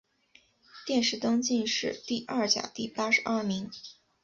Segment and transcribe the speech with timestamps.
[0.83, 3.69] 殿试登进士第二甲第八十二名。